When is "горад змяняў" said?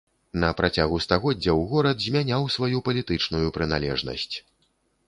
1.75-2.51